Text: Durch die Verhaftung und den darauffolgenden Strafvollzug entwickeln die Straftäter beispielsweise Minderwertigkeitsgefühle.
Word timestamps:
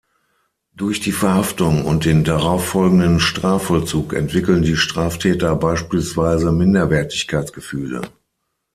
Durch 0.73 0.99
die 0.99 1.11
Verhaftung 1.11 1.85
und 1.85 2.05
den 2.05 2.23
darauffolgenden 2.23 3.19
Strafvollzug 3.19 4.13
entwickeln 4.15 4.63
die 4.63 4.75
Straftäter 4.75 5.55
beispielsweise 5.55 6.51
Minderwertigkeitsgefühle. 6.51 8.01